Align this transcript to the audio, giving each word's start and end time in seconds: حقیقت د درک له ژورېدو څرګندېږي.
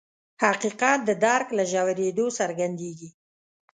حقیقت 0.43 0.99
د 1.05 1.09
درک 1.23 1.47
له 1.57 1.63
ژورېدو 1.71 2.25
څرګندېږي. 2.39 3.09